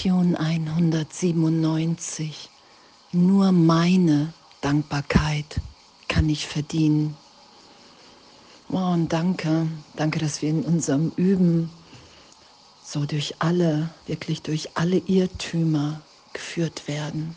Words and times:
Lektion 0.00 0.34
197. 0.34 2.48
Nur 3.12 3.52
meine 3.52 4.32
Dankbarkeit 4.62 5.60
kann 6.08 6.26
ich 6.30 6.46
verdienen. 6.46 7.14
Oh, 8.70 8.78
und 8.78 9.12
danke, 9.12 9.66
danke, 9.96 10.18
dass 10.18 10.40
wir 10.40 10.48
in 10.48 10.62
unserem 10.62 11.12
Üben 11.16 11.68
so 12.82 13.04
durch 13.04 13.34
alle, 13.40 13.90
wirklich 14.06 14.40
durch 14.40 14.74
alle 14.74 14.96
Irrtümer 14.96 16.00
geführt 16.32 16.88
werden. 16.88 17.34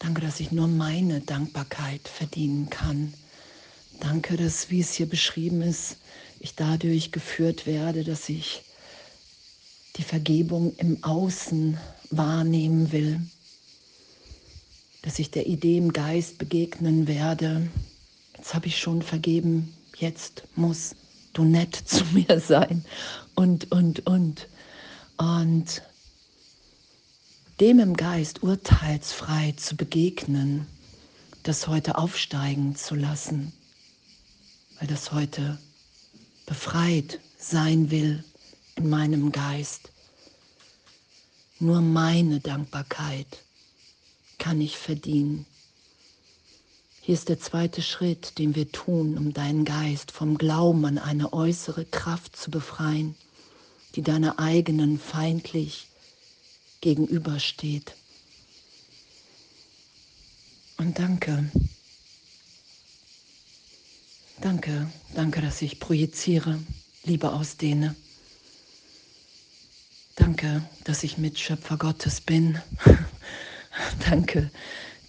Danke, 0.00 0.22
dass 0.22 0.40
ich 0.40 0.50
nur 0.50 0.66
meine 0.66 1.20
Dankbarkeit 1.20 2.08
verdienen 2.08 2.68
kann. 2.68 3.14
Danke, 4.00 4.36
dass, 4.36 4.70
wie 4.70 4.80
es 4.80 4.92
hier 4.92 5.08
beschrieben 5.08 5.62
ist, 5.62 5.98
ich 6.40 6.56
dadurch 6.56 7.12
geführt 7.12 7.64
werde, 7.64 8.02
dass 8.02 8.28
ich 8.28 8.64
die 9.96 10.02
Vergebung 10.02 10.74
im 10.76 11.02
Außen 11.02 11.78
wahrnehmen 12.10 12.92
will, 12.92 13.20
dass 15.02 15.18
ich 15.18 15.30
der 15.30 15.46
Idee 15.46 15.78
im 15.78 15.92
Geist 15.92 16.38
begegnen 16.38 17.06
werde. 17.06 17.68
Jetzt 18.36 18.54
habe 18.54 18.66
ich 18.66 18.78
schon 18.78 19.02
vergeben, 19.02 19.72
jetzt 19.96 20.42
muss 20.54 20.94
du 21.32 21.44
nett 21.44 21.74
zu 21.86 22.04
mir 22.06 22.40
sein 22.40 22.84
und, 23.34 23.72
und, 23.72 24.06
und. 24.06 24.48
Und 25.16 25.82
dem 27.60 27.78
im 27.78 27.96
Geist 27.96 28.42
urteilsfrei 28.42 29.54
zu 29.56 29.76
begegnen, 29.76 30.66
das 31.42 31.68
heute 31.68 31.96
aufsteigen 31.96 32.76
zu 32.76 32.94
lassen, 32.94 33.52
weil 34.78 34.88
das 34.88 35.12
heute 35.12 35.58
befreit 36.44 37.18
sein 37.38 37.90
will 37.90 38.24
in 38.76 38.88
meinem 38.88 39.32
Geist. 39.32 39.90
Nur 41.58 41.80
meine 41.80 42.40
Dankbarkeit 42.40 43.42
kann 44.38 44.60
ich 44.60 44.76
verdienen. 44.76 45.46
Hier 47.00 47.14
ist 47.14 47.28
der 47.28 47.40
zweite 47.40 47.82
Schritt, 47.82 48.38
den 48.38 48.54
wir 48.54 48.70
tun, 48.70 49.16
um 49.16 49.32
deinen 49.32 49.64
Geist 49.64 50.10
vom 50.10 50.36
Glauben 50.38 50.84
an 50.84 50.98
eine 50.98 51.32
äußere 51.32 51.84
Kraft 51.84 52.36
zu 52.36 52.50
befreien, 52.50 53.14
die 53.94 54.02
deiner 54.02 54.38
eigenen 54.38 54.98
feindlich 54.98 55.86
gegenübersteht. 56.80 57.94
Und 60.78 60.98
danke, 60.98 61.50
danke, 64.40 64.90
danke, 65.14 65.40
dass 65.40 65.62
ich 65.62 65.80
projiziere, 65.80 66.58
Liebe 67.04 67.32
ausdehne. 67.32 67.94
Danke, 70.16 70.62
dass 70.84 71.04
ich 71.04 71.18
Mitschöpfer 71.18 71.76
Gottes 71.76 72.22
bin. 72.22 72.58
danke, 74.08 74.50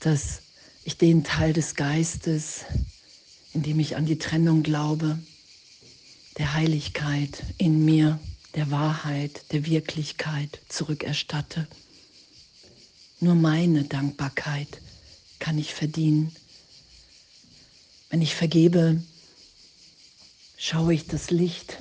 dass 0.02 0.42
ich 0.84 0.98
den 0.98 1.24
Teil 1.24 1.54
des 1.54 1.76
Geistes, 1.76 2.66
in 3.54 3.64
dem 3.64 3.80
ich 3.80 3.96
an 3.96 4.06
die 4.06 4.20
Trennung 4.20 4.64
glaube, 4.64 5.18
der 6.38 6.54
Heiligkeit 6.54 7.42
in 7.58 7.86
mir, 7.86 8.20
der 8.56 8.70
Wahrheit, 8.70 9.42
der 9.54 9.66
Wirklichkeit 9.66 10.60
zurückerstatte. 10.68 11.68
Nur 13.22 13.36
meine 13.36 13.86
Dankbarkeit 13.86 14.82
kann 15.40 15.58
ich 15.58 15.74
verdienen. 15.74 16.36
Wenn 18.10 18.22
ich 18.22 18.36
vergebe, 18.36 19.02
schaue 20.58 20.94
ich 20.94 21.08
das 21.08 21.32
Licht 21.32 21.78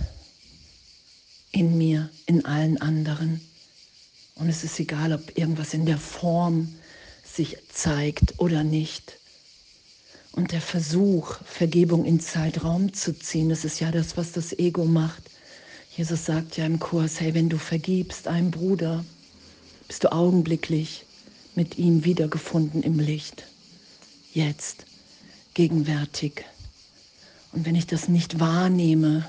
in 1.56 1.78
mir, 1.78 2.10
in 2.26 2.44
allen 2.44 2.78
anderen. 2.82 3.40
Und 4.34 4.50
es 4.50 4.62
ist 4.62 4.78
egal, 4.78 5.14
ob 5.14 5.38
irgendwas 5.38 5.72
in 5.72 5.86
der 5.86 5.96
Form 5.96 6.68
sich 7.24 7.56
zeigt 7.72 8.38
oder 8.38 8.62
nicht. 8.62 9.18
Und 10.32 10.52
der 10.52 10.60
Versuch, 10.60 11.38
Vergebung 11.46 12.04
in 12.04 12.20
Zeitraum 12.20 12.92
zu 12.92 13.18
ziehen, 13.18 13.48
das 13.48 13.64
ist 13.64 13.80
ja 13.80 13.90
das, 13.90 14.18
was 14.18 14.32
das 14.32 14.52
Ego 14.58 14.84
macht. 14.84 15.22
Jesus 15.96 16.26
sagt 16.26 16.58
ja 16.58 16.66
im 16.66 16.78
Kurs, 16.78 17.20
hey, 17.20 17.32
wenn 17.32 17.48
du 17.48 17.56
vergibst 17.56 18.28
einem 18.28 18.50
Bruder, 18.50 19.02
bist 19.88 20.04
du 20.04 20.12
augenblicklich 20.12 21.06
mit 21.54 21.78
ihm 21.78 22.04
wiedergefunden 22.04 22.82
im 22.82 22.98
Licht. 22.98 23.44
Jetzt, 24.34 24.84
gegenwärtig. 25.54 26.44
Und 27.52 27.64
wenn 27.64 27.76
ich 27.76 27.86
das 27.86 28.08
nicht 28.08 28.40
wahrnehme, 28.40 29.24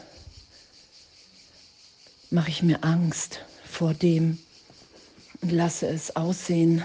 mache 2.29 2.49
ich 2.49 2.63
mir 2.63 2.83
Angst 2.83 3.41
vor 3.63 3.93
dem 3.93 4.37
und 5.41 5.51
lasse 5.51 5.87
es 5.87 6.15
aussehen, 6.15 6.83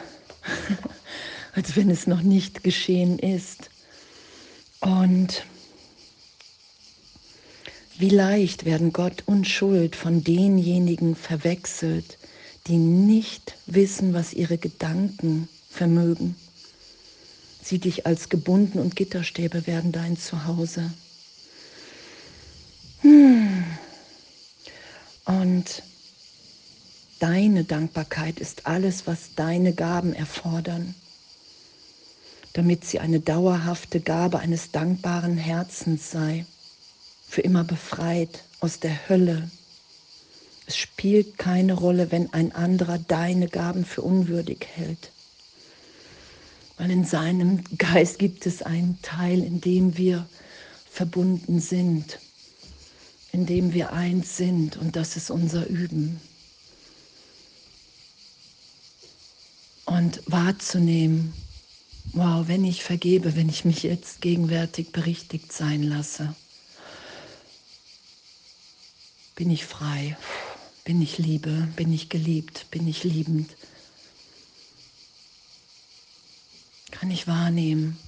als 1.55 1.77
wenn 1.77 1.91
es 1.91 2.07
noch 2.07 2.23
nicht 2.23 2.63
geschehen 2.63 3.19
ist. 3.19 3.71
Und 4.81 5.45
wie 7.99 8.09
leicht 8.09 8.65
werden 8.65 8.93
Gott 8.93 9.23
und 9.27 9.47
Schuld 9.47 9.97
von 9.97 10.25
denjenigen 10.25 11.15
verwechselt, 11.15 12.19
die 12.67 12.77
nicht 12.77 13.57
wissen, 13.67 14.15
was 14.15 14.33
ihre 14.33 14.59
Gedanken 14.59 15.49
vermögen. 15.71 16.37
Sieh 17.63 17.79
dich 17.79 18.07
als 18.07 18.29
gebunden 18.29 18.79
und 18.79 18.97
Gitterstäbe 18.97 19.67
werden 19.67 19.93
dein 19.93 20.17
Zuhause. 20.17 20.93
Hm. 23.03 23.52
Und 25.43 25.83
deine 27.19 27.65
Dankbarkeit 27.65 28.39
ist 28.39 28.65
alles, 28.65 29.09
was 29.09 29.35
deine 29.35 29.73
Gaben 29.73 30.15
erfordern, 30.15 30.95
damit 32.53 32.85
sie 32.85 33.01
eine 33.01 33.19
dauerhafte 33.19 33.99
Gabe 33.99 34.39
eines 34.39 34.71
dankbaren 34.71 35.37
Herzens 35.37 36.13
sei, 36.13 36.47
für 37.27 37.41
immer 37.41 37.65
befreit 37.65 38.45
aus 38.61 38.79
der 38.79 39.09
Hölle. 39.09 39.51
Es 40.67 40.77
spielt 40.77 41.39
keine 41.39 41.73
Rolle, 41.73 42.13
wenn 42.13 42.33
ein 42.33 42.53
anderer 42.53 42.99
deine 42.99 43.49
Gaben 43.49 43.85
für 43.85 44.03
unwürdig 44.03 44.65
hält, 44.77 45.11
weil 46.79 46.93
in 46.93 47.05
seinem 47.05 47.65
Geist 47.79 48.21
gibt 48.21 48.47
es 48.47 48.63
einen 48.63 49.03
Teil, 49.03 49.43
in 49.43 49.61
dem 49.61 49.97
wir 49.99 50.25
verbunden 50.89 51.59
sind, 51.59 52.21
in 53.33 53.47
dem 53.47 53.73
wir 53.73 53.93
eins 53.93 54.37
sind 54.37 54.77
und 54.77 54.95
das 54.95 55.17
ist 55.17 55.31
unser 55.31 55.67
Üben. 55.67 56.21
und 59.93 60.23
wahrzunehmen, 60.27 61.35
wow, 62.13 62.49
wenn 62.49 62.65
ich 62.65 62.83
vergebe, 62.83 63.37
wenn 63.37 63.49
ich 63.49 63.65
mich 63.65 63.83
jetzt 63.83 64.21
gegenwärtig 64.21 64.91
berichtigt 64.93 65.53
sein 65.53 65.83
lasse, 65.83 66.35
bin 69.35 69.51
ich 69.51 69.65
frei, 69.65 70.17
bin 70.85 71.03
ich 71.03 71.19
Liebe, 71.19 71.69
bin 71.77 71.93
ich 71.93 72.09
geliebt, 72.09 72.67
bin 72.71 72.89
ich 72.89 73.05
liebend. 73.05 73.51
Kann 76.91 77.11
ich 77.11 77.27
wahrnehmen, 77.27 77.99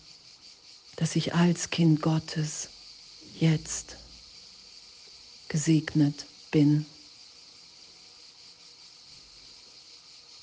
dass 0.96 1.16
ich 1.16 1.34
als 1.34 1.70
Kind 1.70 2.02
Gottes 2.02 2.68
jetzt 3.40 3.96
gesegnet 5.54 6.26
bin. 6.50 6.84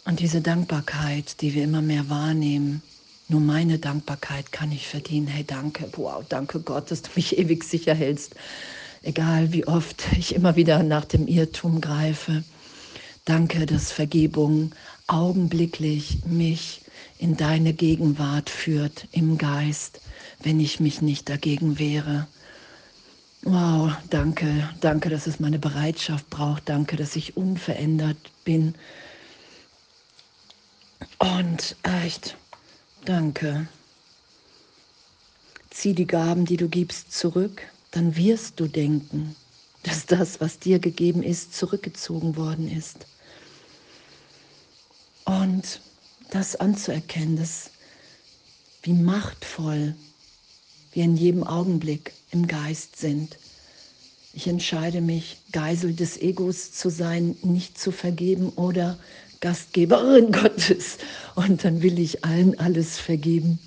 Und 0.05 0.22
diese 0.22 0.39
Dankbarkeit, 0.39 1.41
die 1.41 1.53
wir 1.53 1.66
immer 1.66 1.81
mehr 1.81 2.09
wahrnehmen, 2.09 2.81
nur 3.27 3.41
meine 3.41 3.77
Dankbarkeit 3.77 4.53
kann 4.53 4.72
ich 4.72 4.88
verdienen. 4.88 5.27
Hey, 5.27 5.44
danke, 5.44 5.89
wow, 5.97 6.23
danke 6.29 6.61
Gott, 6.61 6.91
dass 6.91 7.01
du 7.01 7.09
mich 7.17 7.38
ewig 7.38 7.66
sicher 7.66 7.94
hältst. 7.94 8.35
Egal 9.03 9.51
wie 9.51 9.67
oft 9.67 10.01
ich 10.17 10.33
immer 10.33 10.55
wieder 10.55 10.81
nach 10.81 11.03
dem 11.03 11.28
Irrtum 11.28 11.81
greife. 11.81 12.45
Danke, 13.25 13.66
dass 13.66 13.91
Vergebung 13.91 14.72
augenblicklich 15.07 16.19
mich 16.23 16.84
in 17.19 17.35
deine 17.35 17.73
Gegenwart 17.73 18.49
führt 18.49 19.09
im 19.11 19.37
Geist, 19.37 19.99
wenn 20.41 20.61
ich 20.61 20.79
mich 20.79 21.02
nicht 21.02 21.28
dagegen 21.28 21.79
wehre. 21.79 22.28
Wow, 23.43 23.93
danke, 24.09 24.70
danke, 24.82 25.09
dass 25.09 25.26
es 25.26 25.40
meine 25.40 25.58
Bereitschaft 25.58 26.29
braucht. 26.29 26.70
Danke, 26.70 26.96
dass 26.96 27.16
ich 27.16 27.38
unverändert 27.38 28.32
bin 28.46 28.76
und 31.17 31.76
echt, 31.84 32.38
danke. 33.05 33.67
Zieh 35.72 35.93
die 35.93 36.05
Gaben, 36.05 36.46
die 36.46 36.58
du 36.58 36.67
gibst, 36.70 37.14
zurück, 37.14 37.64
dann 37.91 38.16
wirst 38.16 38.59
du 38.59 38.67
denken, 38.67 39.35
dass 39.84 40.05
das, 40.05 40.40
was 40.40 40.59
dir 40.59 40.79
gegeben 40.79 41.23
ist, 41.23 41.55
zurückgezogen 41.55 42.35
worden 42.35 42.70
ist. 42.70 43.08
Und 45.26 45.82
das 46.29 46.55
anzuerkennen, 46.55 47.38
dass 47.38 47.72
wie 48.84 48.93
machtvoll 48.93 49.96
wir 50.93 51.03
in 51.03 51.17
jedem 51.17 51.43
Augenblick 51.43 52.14
im 52.32 52.47
Geist 52.47 52.97
sind, 52.97 53.38
Ich 54.34 54.47
entscheide 54.47 55.02
mich, 55.02 55.38
Geisel 55.52 55.93
des 55.93 56.17
Egos 56.17 56.72
zu 56.72 56.90
sein, 56.90 57.35
nicht 57.43 57.78
zu 57.78 57.91
vergeben 57.91 58.49
oder 58.52 58.97
Gastgeberin 59.41 60.32
Gottes. 60.32 60.97
Und 61.35 61.64
dann 61.66 61.82
will 61.82 61.99
ich 61.99 62.23
allen 62.23 62.58
alles 62.58 62.97
vergeben. 62.97 63.59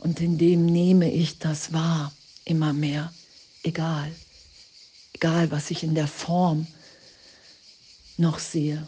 Und 0.00 0.20
in 0.20 0.38
dem 0.38 0.64
nehme 0.66 1.12
ich 1.12 1.38
das 1.38 1.72
wahr, 1.72 2.12
immer 2.44 2.72
mehr. 2.72 3.12
Egal. 3.62 4.10
Egal, 5.12 5.50
was 5.50 5.70
ich 5.70 5.82
in 5.82 5.94
der 5.94 6.08
Form 6.08 6.66
noch 8.16 8.38
sehe, 8.38 8.86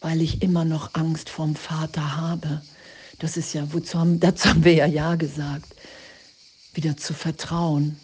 weil 0.00 0.22
ich 0.22 0.42
immer 0.42 0.64
noch 0.64 0.94
Angst 0.94 1.28
vorm 1.28 1.56
Vater 1.56 2.16
habe. 2.16 2.62
Das 3.18 3.36
ist 3.36 3.52
ja, 3.52 3.72
wozu 3.72 3.98
haben, 3.98 4.20
dazu 4.20 4.50
haben 4.50 4.64
wir 4.64 4.74
ja 4.74 4.86
Ja 4.86 5.14
gesagt. 5.16 5.74
Wieder 6.78 6.96
zu 6.96 7.12
vertrauen, 7.12 7.98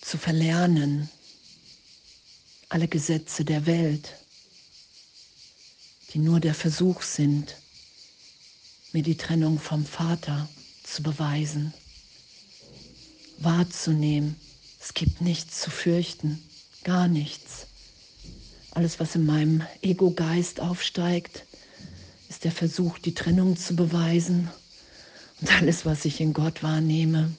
zu 0.00 0.18
verlernen, 0.18 1.10
alle 2.68 2.86
Gesetze 2.86 3.44
der 3.44 3.66
Welt, 3.66 4.14
die 6.12 6.20
nur 6.20 6.38
der 6.38 6.54
Versuch 6.54 7.02
sind, 7.02 7.56
mir 8.92 9.02
die 9.02 9.16
Trennung 9.16 9.58
vom 9.58 9.84
Vater 9.84 10.48
zu 10.84 11.02
beweisen, 11.02 11.74
wahrzunehmen. 13.38 14.36
Es 14.80 14.94
gibt 14.94 15.20
nichts 15.20 15.60
zu 15.60 15.72
fürchten, 15.72 16.40
gar 16.84 17.08
nichts. 17.08 17.66
Alles, 18.70 19.00
was 19.00 19.16
in 19.16 19.26
meinem 19.26 19.66
Ego-Geist 19.82 20.60
aufsteigt, 20.60 21.46
ist 22.28 22.44
der 22.44 22.52
Versuch, 22.52 23.00
die 23.00 23.14
Trennung 23.14 23.56
zu 23.56 23.74
beweisen. 23.74 24.48
Und 25.40 25.52
alles, 25.52 25.86
was 25.86 26.04
ich 26.04 26.20
in 26.20 26.32
Gott 26.32 26.62
wahrnehme, 26.62 27.30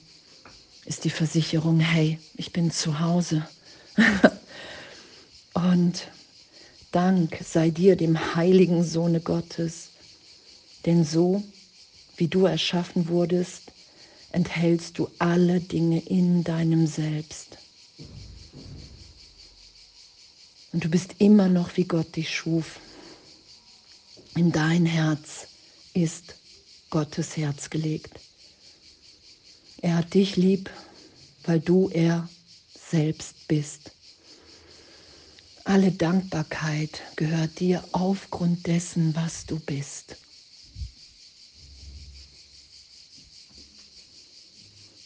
ist 0.84 1.04
die 1.04 1.10
Versicherung, 1.10 1.78
hey, 1.78 2.18
ich 2.34 2.52
bin 2.52 2.70
zu 2.70 3.00
Hause. 3.00 3.46
Und 5.54 6.08
Dank 6.90 7.38
sei 7.42 7.70
dir, 7.70 7.96
dem 7.96 8.36
heiligen 8.36 8.84
Sohne 8.84 9.20
Gottes, 9.20 9.90
denn 10.84 11.04
so 11.04 11.42
wie 12.16 12.28
du 12.28 12.44
erschaffen 12.44 13.08
wurdest, 13.08 13.72
enthältst 14.32 14.98
du 14.98 15.08
alle 15.18 15.60
Dinge 15.60 16.00
in 16.00 16.44
deinem 16.44 16.86
Selbst. 16.86 17.56
Und 20.72 20.84
du 20.84 20.88
bist 20.88 21.14
immer 21.18 21.48
noch, 21.48 21.76
wie 21.76 21.84
Gott 21.84 22.14
dich 22.16 22.34
schuf. 22.34 22.78
In 24.36 24.52
dein 24.52 24.86
Herz 24.86 25.46
ist 25.94 26.34
Gottes 26.92 27.38
Herz 27.38 27.70
gelegt. 27.70 28.20
Er 29.80 29.96
hat 29.96 30.12
dich 30.12 30.36
lieb, 30.36 30.68
weil 31.44 31.58
du 31.58 31.88
er 31.88 32.28
selbst 32.90 33.48
bist. 33.48 33.92
Alle 35.64 35.90
Dankbarkeit 35.90 37.00
gehört 37.16 37.60
dir 37.60 37.82
aufgrund 37.92 38.66
dessen, 38.66 39.16
was 39.16 39.46
du 39.46 39.58
bist. 39.58 40.16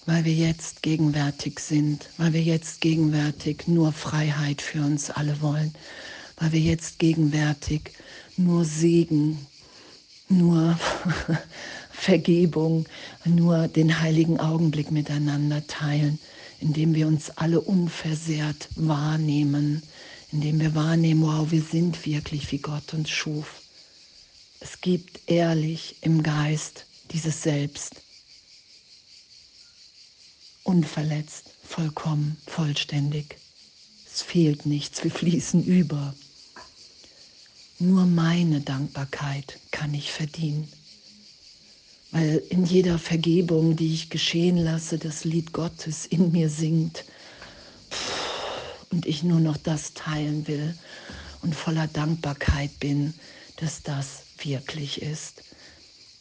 Weil 0.06 0.24
wir 0.24 0.34
jetzt 0.34 0.82
gegenwärtig 0.82 1.60
sind, 1.60 2.10
weil 2.16 2.32
wir 2.32 2.42
jetzt 2.42 2.80
gegenwärtig 2.80 3.68
nur 3.68 3.92
Freiheit 3.92 4.60
für 4.60 4.80
uns 4.80 5.08
alle 5.08 5.40
wollen, 5.40 5.72
weil 6.38 6.50
wir 6.50 6.60
jetzt 6.60 6.98
gegenwärtig 6.98 7.92
nur 8.36 8.64
Segen, 8.64 9.46
nur 10.28 10.78
Vergebung, 11.90 12.86
nur 13.24 13.68
den 13.68 14.00
heiligen 14.00 14.38
Augenblick 14.38 14.90
miteinander 14.90 15.66
teilen, 15.66 16.18
indem 16.60 16.94
wir 16.94 17.06
uns 17.06 17.30
alle 17.30 17.60
unversehrt 17.60 18.68
wahrnehmen, 18.76 19.82
indem 20.32 20.60
wir 20.60 20.74
wahrnehmen, 20.74 21.22
wow, 21.22 21.50
wir 21.50 21.62
sind 21.62 22.04
wirklich, 22.06 22.50
wie 22.52 22.58
Gott 22.58 22.92
uns 22.92 23.10
schuf. 23.10 23.62
Es 24.60 24.80
gibt 24.80 25.20
ehrlich 25.26 25.96
im 26.00 26.22
Geist 26.22 26.86
dieses 27.12 27.42
Selbst, 27.42 27.96
unverletzt, 30.64 31.50
vollkommen, 31.64 32.36
vollständig. 32.46 33.36
Es 34.12 34.22
fehlt 34.22 34.66
nichts, 34.66 35.04
wir 35.04 35.10
fließen 35.10 35.64
über. 35.64 36.14
Nur 37.78 38.06
meine 38.06 38.60
Dankbarkeit 38.60 39.58
kann 39.70 39.92
ich 39.92 40.10
verdienen. 40.10 40.66
Weil 42.10 42.42
in 42.48 42.64
jeder 42.64 42.98
Vergebung, 42.98 43.76
die 43.76 43.92
ich 43.92 44.08
geschehen 44.08 44.56
lasse, 44.56 44.96
das 44.96 45.24
Lied 45.24 45.52
Gottes 45.52 46.06
in 46.06 46.32
mir 46.32 46.48
singt. 46.48 47.04
Und 48.90 49.04
ich 49.04 49.22
nur 49.22 49.40
noch 49.40 49.58
das 49.58 49.92
teilen 49.92 50.46
will 50.46 50.74
und 51.42 51.54
voller 51.54 51.86
Dankbarkeit 51.86 52.78
bin, 52.80 53.12
dass 53.56 53.82
das 53.82 54.22
wirklich 54.38 55.02
ist, 55.02 55.42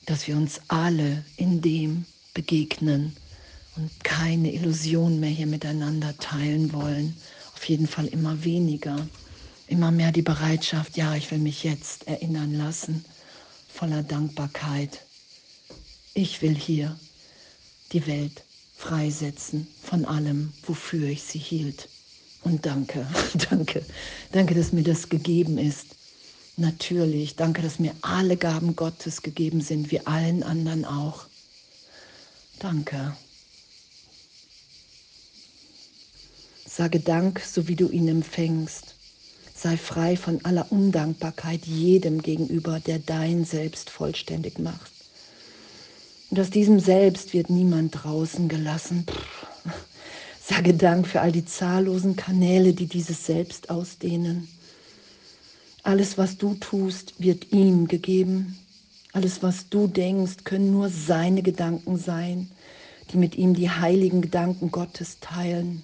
dass 0.05 0.27
wir 0.27 0.35
uns 0.35 0.59
alle 0.67 1.23
in 1.37 1.61
dem 1.61 2.05
begegnen 2.33 3.15
und 3.77 3.91
keine 4.03 4.53
Illusion 4.53 5.19
mehr 5.19 5.29
hier 5.29 5.47
miteinander 5.47 6.17
teilen 6.17 6.73
wollen, 6.73 7.15
auf 7.55 7.63
jeden 7.65 7.87
Fall 7.87 8.07
immer 8.07 8.43
weniger, 8.43 9.07
immer 9.67 9.91
mehr 9.91 10.11
die 10.11 10.21
Bereitschaft, 10.21 10.97
ja, 10.97 11.15
ich 11.15 11.31
will 11.31 11.39
mich 11.39 11.63
jetzt 11.63 12.07
erinnern 12.07 12.53
lassen, 12.53 13.05
voller 13.67 14.03
Dankbarkeit 14.03 15.05
ich 16.15 16.41
will 16.41 16.55
hier 16.55 16.97
die 17.91 18.07
Welt 18.07 18.43
freisetzen 18.75 19.67
von 19.83 20.05
allem, 20.05 20.53
wofür 20.63 21.07
ich 21.07 21.23
sie 21.23 21.39
hielt. 21.39 21.89
Und 22.41 22.65
danke, 22.65 23.05
danke, 23.49 23.85
danke, 24.31 24.55
dass 24.55 24.71
mir 24.71 24.83
das 24.83 25.09
gegeben 25.09 25.57
ist. 25.57 25.87
Natürlich, 26.57 27.35
danke, 27.35 27.61
dass 27.61 27.79
mir 27.79 27.93
alle 28.01 28.37
Gaben 28.37 28.75
Gottes 28.77 29.21
gegeben 29.21 29.59
sind, 29.59 29.91
wie 29.91 30.05
allen 30.07 30.41
anderen 30.41 30.85
auch. 30.85 31.25
Danke. 32.59 33.15
Sage 36.65 37.01
Dank, 37.01 37.41
so 37.41 37.67
wie 37.67 37.75
du 37.75 37.89
ihn 37.89 38.07
empfängst. 38.07 38.94
Sei 39.65 39.77
frei 39.77 40.15
von 40.15 40.45
aller 40.45 40.71
Undankbarkeit 40.71 41.65
jedem 41.65 42.21
gegenüber, 42.21 42.79
der 42.79 42.99
dein 42.99 43.45
Selbst 43.45 43.89
vollständig 43.89 44.59
macht. 44.59 44.91
Und 46.29 46.39
aus 46.39 46.51
diesem 46.51 46.79
Selbst 46.79 47.33
wird 47.33 47.49
niemand 47.49 48.03
draußen 48.03 48.47
gelassen. 48.47 49.07
Pff. 49.09 49.47
Sage 50.39 50.75
Dank 50.75 51.07
für 51.07 51.21
all 51.21 51.31
die 51.31 51.45
zahllosen 51.45 52.15
Kanäle, 52.15 52.73
die 52.73 52.85
dieses 52.85 53.25
Selbst 53.25 53.71
ausdehnen. 53.71 54.47
Alles, 55.81 56.15
was 56.19 56.37
du 56.37 56.53
tust, 56.53 57.15
wird 57.17 57.51
ihm 57.51 57.87
gegeben. 57.87 58.59
Alles, 59.13 59.41
was 59.41 59.67
du 59.69 59.87
denkst, 59.87 60.43
können 60.43 60.69
nur 60.73 60.89
seine 60.89 61.41
Gedanken 61.41 61.97
sein, 61.97 62.51
die 63.11 63.17
mit 63.17 63.35
ihm 63.35 63.55
die 63.55 63.71
heiligen 63.71 64.21
Gedanken 64.21 64.69
Gottes 64.69 65.17
teilen. 65.21 65.81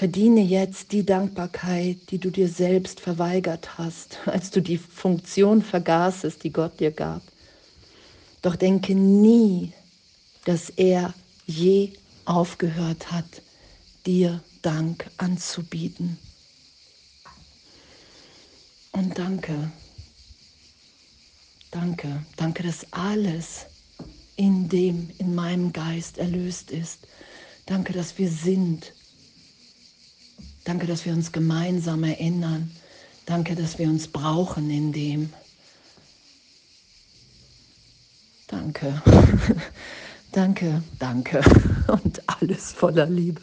Verdiene 0.00 0.40
jetzt 0.40 0.92
die 0.92 1.04
Dankbarkeit, 1.04 1.98
die 2.10 2.16
du 2.16 2.30
dir 2.30 2.48
selbst 2.48 3.00
verweigert 3.00 3.76
hast, 3.76 4.16
als 4.24 4.50
du 4.50 4.62
die 4.62 4.78
Funktion 4.78 5.60
vergaßest, 5.60 6.42
die 6.42 6.54
Gott 6.54 6.80
dir 6.80 6.90
gab. 6.90 7.20
Doch 8.40 8.56
denke 8.56 8.94
nie, 8.94 9.74
dass 10.46 10.70
er 10.70 11.12
je 11.46 11.92
aufgehört 12.24 13.12
hat, 13.12 13.42
dir 14.06 14.42
Dank 14.62 15.04
anzubieten. 15.18 16.16
Und 18.92 19.18
danke, 19.18 19.70
danke, 21.70 22.24
danke, 22.38 22.62
dass 22.62 22.90
alles 22.90 23.66
in 24.36 24.70
dem, 24.70 25.10
in 25.18 25.34
meinem 25.34 25.74
Geist 25.74 26.16
erlöst 26.16 26.70
ist. 26.70 27.00
Danke, 27.66 27.92
dass 27.92 28.16
wir 28.16 28.30
sind. 28.30 28.94
Danke, 30.64 30.86
dass 30.86 31.04
wir 31.04 31.12
uns 31.12 31.32
gemeinsam 31.32 32.04
erinnern. 32.04 32.70
Danke, 33.26 33.54
dass 33.54 33.78
wir 33.78 33.88
uns 33.88 34.08
brauchen 34.08 34.70
in 34.70 34.92
dem. 34.92 35.32
Danke, 38.46 39.00
danke, 40.32 40.82
danke 40.98 41.40
und 41.86 42.22
alles 42.26 42.72
voller 42.72 43.06
Liebe. 43.06 43.40